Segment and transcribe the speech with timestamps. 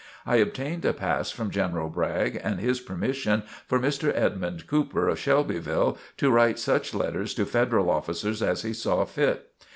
[0.25, 4.11] I obtained a pass from General Bragg and his permission for Mr.
[4.15, 9.51] Edmund Cooper, of Shelbyville, to write such letters to Federal officers as he saw fit.